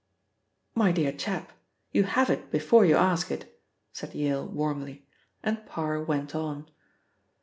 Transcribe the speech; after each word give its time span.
"My 0.73 0.91
dear 0.91 1.11
chap, 1.11 1.51
you 1.91 2.05
have 2.05 2.31
it 2.31 2.49
before 2.49 2.85
you 2.87 2.95
ask 2.95 3.29
it," 3.29 3.61
said 3.93 4.15
Yale 4.15 4.47
warmly, 4.47 5.05
and 5.43 5.63
Parr 5.67 6.01
went 6.03 6.33
on. 6.33 6.67